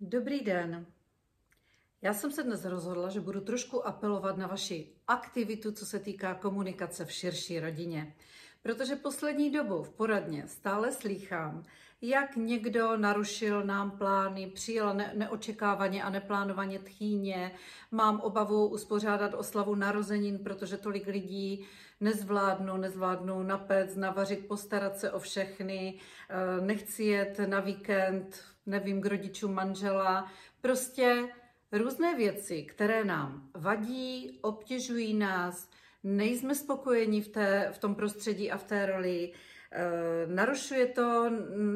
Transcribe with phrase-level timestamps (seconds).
[0.00, 0.86] Dobrý den.
[2.02, 6.34] Já jsem se dnes rozhodla, že budu trošku apelovat na vaši aktivitu, co se týká
[6.34, 8.14] komunikace v širší rodině.
[8.62, 11.64] Protože poslední dobou v poradně stále slýchám,
[12.02, 17.52] jak někdo narušil nám plány, přijel ne- neočekávaně a neplánovaně tchýně,
[17.90, 21.66] mám obavu uspořádat oslavu narozenin, protože tolik lidí
[22.00, 25.94] nezvládnu, nezvládnu napec, navařit, postarat se o všechny,
[26.28, 31.28] eh, nechci jet na víkend, nevím, k rodičům manžela, prostě
[31.72, 35.70] různé věci, které nám vadí, obtěžují nás,
[36.04, 39.32] nejsme spokojeni v, té, v tom prostředí a v té roli,
[39.72, 41.30] e, narušuje to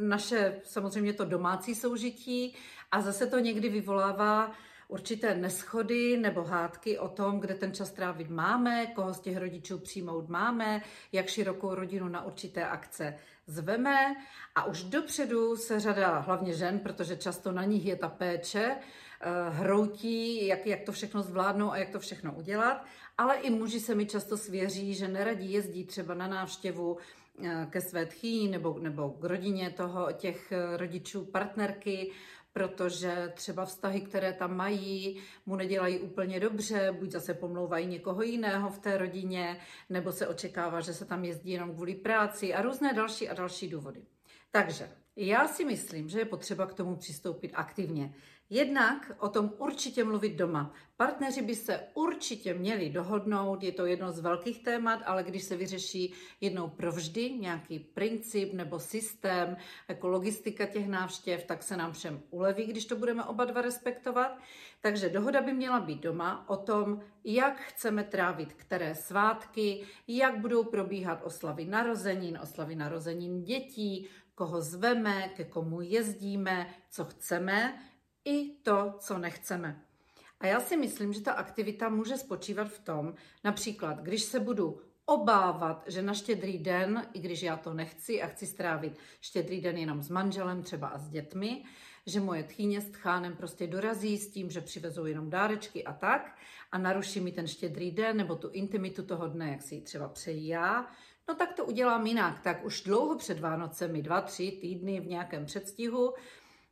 [0.00, 2.56] naše, samozřejmě to domácí soužití
[2.90, 4.52] a zase to někdy vyvolává
[4.88, 9.78] určité neschody nebo hádky o tom, kde ten čas trávit máme, koho z těch rodičů
[9.78, 14.16] přijmout máme, jak širokou rodinu na určité akce zveme.
[14.54, 19.50] A už dopředu se řada, hlavně žen, protože často na nich je ta péče, eh,
[19.50, 22.84] hroutí, jak, jak to všechno zvládnou a jak to všechno udělat,
[23.18, 26.96] ale i muži se mi často svěří, že neradí jezdí třeba na návštěvu
[27.44, 32.10] eh, ke své tchýni nebo, nebo k rodině toho, těch eh, rodičů partnerky,
[32.58, 38.70] protože třeba vztahy, které tam mají, mu nedělají úplně dobře, buď zase pomlouvají někoho jiného
[38.70, 42.94] v té rodině, nebo se očekává, že se tam jezdí jenom kvůli práci a různé
[42.94, 44.02] další a další důvody.
[44.50, 48.14] Takže já si myslím, že je potřeba k tomu přistoupit aktivně.
[48.50, 50.74] Jednak o tom určitě mluvit doma.
[50.96, 55.56] Partneři by se určitě měli dohodnout, je to jedno z velkých témat, ale když se
[55.56, 59.56] vyřeší jednou provždy nějaký princip nebo systém,
[59.88, 64.38] jako logistika těch návštěv, tak se nám všem uleví, když to budeme oba dva respektovat.
[64.80, 70.64] Takže dohoda by měla být doma o tom, jak chceme trávit které svátky, jak budou
[70.64, 77.78] probíhat oslavy narozenin, oslavy narozenin dětí, koho zveme, ke komu jezdíme, co chceme,
[78.28, 79.82] i to, co nechceme.
[80.40, 84.80] A já si myslím, že ta aktivita může spočívat v tom, například, když se budu
[85.04, 89.76] obávat, že na štědrý den, i když já to nechci a chci strávit štědrý den
[89.76, 91.64] jenom s manželem třeba a s dětmi,
[92.06, 96.38] že moje tchýně s tchánem prostě dorazí s tím, že přivezou jenom dárečky a tak
[96.72, 100.08] a naruší mi ten štědrý den nebo tu intimitu toho dne, jak si ji třeba
[100.08, 100.86] přeji já,
[101.28, 102.40] no tak to udělám jinak.
[102.40, 106.14] Tak už dlouho před Vánocemi, dva, tři týdny v nějakém předstihu,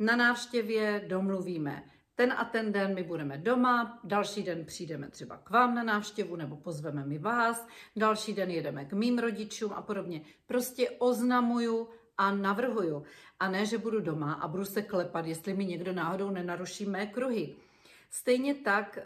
[0.00, 1.84] na návštěvě domluvíme.
[2.14, 6.36] Ten a ten den my budeme doma, další den přijdeme třeba k vám na návštěvu
[6.36, 10.20] nebo pozveme mi vás, další den jedeme k mým rodičům a podobně.
[10.46, 13.02] Prostě oznamuju a navrhuju.
[13.40, 17.06] A ne, že budu doma a budu se klepat, jestli mi někdo náhodou nenaruší mé
[17.06, 17.56] kruhy.
[18.10, 19.04] Stejně tak eh,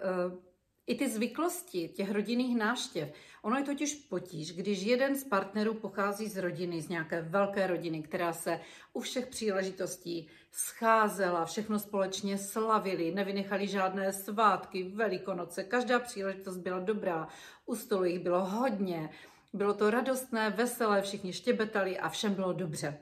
[0.87, 3.13] i ty zvyklosti těch rodinných náštěv.
[3.43, 8.03] Ono je totiž potíž, když jeden z partnerů pochází z rodiny, z nějaké velké rodiny,
[8.03, 8.61] která se
[8.93, 17.29] u všech příležitostí scházela, všechno společně slavili, nevynechali žádné svátky, velikonoce, každá příležitost byla dobrá,
[17.67, 19.11] u stolu jich bylo hodně,
[19.53, 22.99] bylo to radostné, veselé, všichni štěbetali a všem bylo dobře.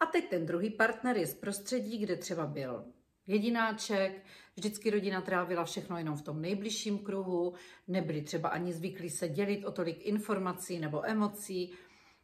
[0.00, 2.84] A teď ten druhý partner je z prostředí, kde třeba byl
[3.26, 4.24] jedináček,
[4.56, 7.54] vždycky rodina trávila všechno jenom v tom nejbližším kruhu,
[7.88, 11.72] nebyli třeba ani zvyklí se dělit o tolik informací nebo emocí.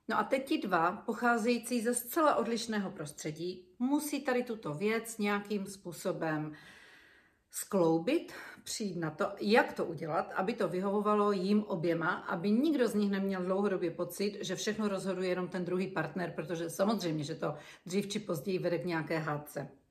[0.09, 5.67] No a teď ti dva, pocházející ze zcela odlišného prostředí, musí tady tuto věc nějakým
[5.67, 6.53] způsobem
[7.51, 8.33] skloubit,
[8.65, 13.11] přijít na to, jak to udělat, aby to vyhovovalo jim oběma, aby nikdo z nich
[13.11, 17.55] neměl dlouhodobě pocit, že všechno rozhoduje jenom ten druhý partner, protože samozřejmě, že to
[17.87, 19.82] dřív či později vede k nějaké hádce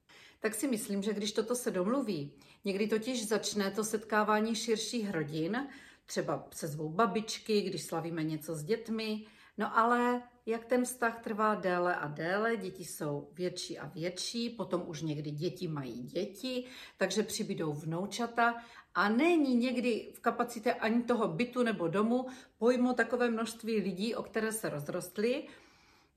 [0.42, 2.34] tak si myslím, že když toto se domluví,
[2.66, 5.68] někdy totiž začne to setkávání širších rodin,
[6.06, 9.26] třeba se zvou babičky, když slavíme něco s dětmi,
[9.58, 14.84] no ale jak ten vztah trvá déle a déle, děti jsou větší a větší, potom
[14.88, 16.66] už někdy děti mají děti,
[16.98, 18.56] takže přibydou vnoučata
[18.96, 22.26] a není někdy v kapacitě ani toho bytu nebo domu
[22.58, 25.48] pojmo takové množství lidí, o které se rozrostly,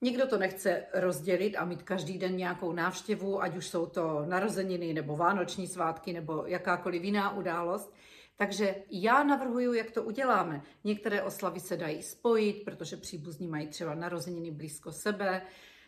[0.03, 4.95] Nikdo to nechce rozdělit a mít každý den nějakou návštěvu, ať už jsou to narozeniny
[4.95, 7.95] nebo vánoční svátky nebo jakákoliv jiná událost.
[8.37, 10.63] Takže já navrhuju, jak to uděláme.
[10.85, 15.43] Některé oslavy se dají spojit, protože příbuzní mají třeba narozeniny blízko sebe,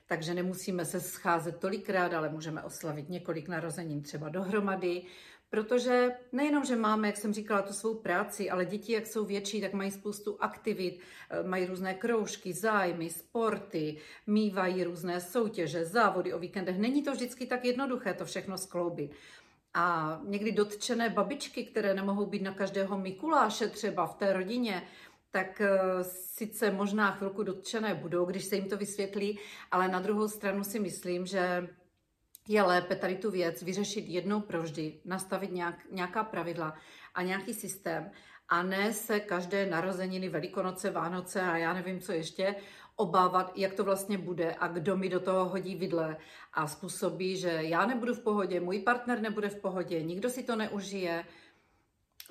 [0.06, 5.02] takže nemusíme se scházet tolikrát, ale můžeme oslavit několik narozenin třeba dohromady.
[5.50, 9.60] Protože nejenom, že máme, jak jsem říkala, tu svou práci, ale děti, jak jsou větší,
[9.60, 11.00] tak mají spoustu aktivit,
[11.30, 16.78] eh, mají různé kroužky, zájmy, sporty, mývají různé soutěže, závody o víkendech.
[16.78, 19.10] Není to vždycky tak jednoduché to všechno skloubit.
[19.74, 24.82] A někdy dotčené babičky, které nemohou být na každého Mikuláše třeba v té rodině,
[25.36, 29.38] tak eh, sice možná chvilku dotčené budou, když se jim to vysvětlí,
[29.70, 31.68] ale na druhou stranu si myslím, že
[32.48, 36.74] je lépe tady tu věc vyřešit jednou provždy, nastavit nějak, nějaká pravidla
[37.14, 38.10] a nějaký systém
[38.48, 42.54] a ne se každé narozeniny, velikonoce, Vánoce a já nevím, co ještě,
[42.96, 46.16] obávat, jak to vlastně bude a kdo mi do toho hodí vidle
[46.52, 50.56] a způsobí, že já nebudu v pohodě, můj partner nebude v pohodě, nikdo si to
[50.56, 51.24] neužije.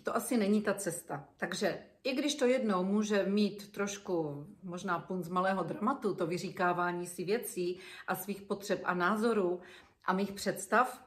[0.04, 1.28] To asi není ta cesta.
[1.38, 7.24] Takže i když to jednou může mít trošku možná punc malého dramatu, to vyříkávání si
[7.24, 9.62] věcí a svých potřeb a názorů
[10.06, 11.06] a mých představ,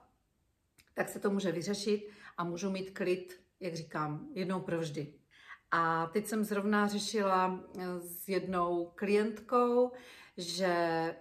[0.95, 5.15] tak se to může vyřešit a můžu mít klid, jak říkám, jednou provždy.
[5.71, 9.93] A teď jsem zrovna řešila eh, s jednou klientkou,
[10.37, 11.15] že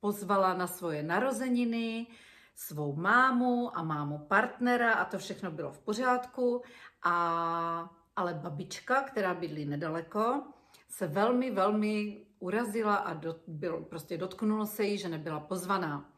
[0.00, 2.06] pozvala na svoje narozeniny
[2.54, 6.62] svou mámu a mámu partnera a to všechno bylo v pořádku.
[7.02, 10.42] A, ale babička, která bydlí nedaleko,
[10.88, 16.12] se velmi, velmi urazila a do, bylo, prostě dotknulo se jí, že nebyla pozvaná.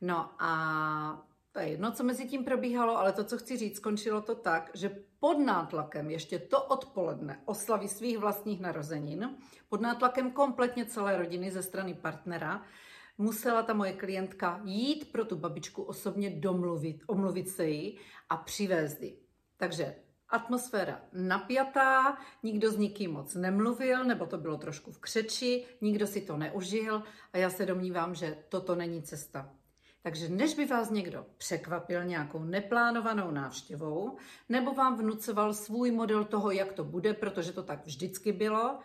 [0.00, 4.20] No a to je jedno, co mezi tím probíhalo, ale to, co chci říct, skončilo
[4.20, 9.36] to tak, že pod nátlakem ještě to odpoledne oslavy svých vlastních narozenin,
[9.68, 12.62] pod nátlakem kompletně celé rodiny ze strany partnera,
[13.18, 17.98] musela ta moje klientka jít pro tu babičku osobně domluvit, omluvit se jí
[18.28, 19.18] a přivést ji.
[19.56, 19.94] Takže
[20.28, 26.20] atmosféra napjatá, nikdo s nikým moc nemluvil, nebo to bylo trošku v křeči, nikdo si
[26.20, 27.02] to neužil
[27.32, 29.50] a já se domnívám, že toto není cesta.
[30.02, 34.16] Takže než by vás někdo překvapil nějakou neplánovanou návštěvou,
[34.48, 38.78] nebo vám vnucoval svůj model toho, jak to bude, protože to tak vždycky bylo,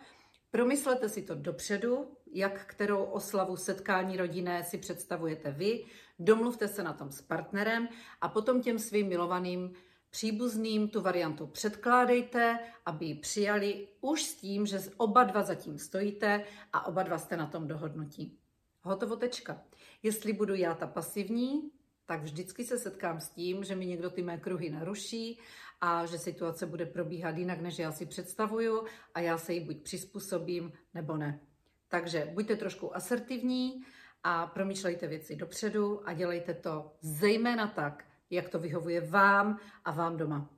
[0.50, 5.84] promyslete si to dopředu, jak kterou oslavu setkání rodinné si představujete vy,
[6.18, 7.88] domluvte se na tom s partnerem
[8.20, 9.72] a potom těm svým milovaným
[10.14, 16.44] příbuzným tu variantu předkládejte, aby ji přijali už s tím, že oba dva zatím stojíte
[16.72, 18.38] a oba dva jste na tom dohodnutí.
[18.82, 19.62] Hotovo tečka.
[20.02, 21.70] Jestli budu já ta pasivní,
[22.06, 25.40] tak vždycky se setkám s tím, že mi někdo ty mé kruhy naruší
[25.80, 28.84] a že situace bude probíhat jinak, než já si představuju
[29.14, 31.40] a já se jí buď přizpůsobím, nebo ne.
[31.88, 33.84] Takže buďte trošku asertivní
[34.22, 40.16] a promýšlejte věci dopředu a dělejte to zejména tak, jak to vyhovuje vám a vám
[40.16, 40.50] doma.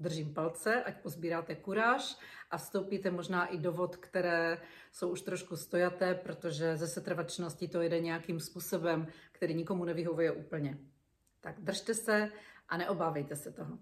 [0.00, 2.16] Držím palce, ať pozbíráte kuráž
[2.50, 4.62] a vstoupíte možná i do vod, které
[4.92, 10.78] jsou už trošku stojaté, protože ze setrvačnosti to jde nějakým způsobem, který nikomu nevyhovuje úplně.
[11.40, 12.32] Tak držte se
[12.68, 13.78] a neobávejte se toho.